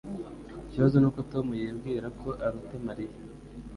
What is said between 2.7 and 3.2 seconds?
Mariya